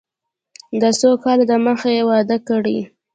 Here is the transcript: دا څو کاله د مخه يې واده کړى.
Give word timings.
دا 0.81 0.89
څو 0.99 1.09
کاله 1.23 1.43
د 1.47 1.53
مخه 1.65 1.89
يې 1.95 2.03
واده 2.09 2.37
کړى. 2.47 2.77